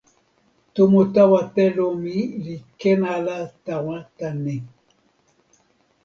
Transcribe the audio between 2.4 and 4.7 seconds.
li ken ala tawa tan ni: